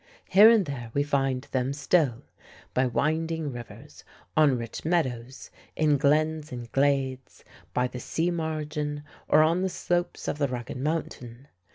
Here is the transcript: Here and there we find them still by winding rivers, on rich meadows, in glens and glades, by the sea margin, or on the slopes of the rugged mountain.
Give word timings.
Here 0.29 0.49
and 0.49 0.65
there 0.65 0.89
we 0.95 1.03
find 1.03 1.43
them 1.51 1.73
still 1.73 2.23
by 2.73 2.87
winding 2.87 3.51
rivers, 3.51 4.03
on 4.35 4.57
rich 4.57 4.83
meadows, 4.83 5.51
in 5.75 5.97
glens 5.99 6.51
and 6.51 6.71
glades, 6.71 7.43
by 7.71 7.87
the 7.87 7.99
sea 7.99 8.31
margin, 8.31 9.03
or 9.27 9.43
on 9.43 9.61
the 9.61 9.69
slopes 9.69 10.27
of 10.27 10.39
the 10.39 10.47
rugged 10.47 10.77
mountain. 10.77 11.49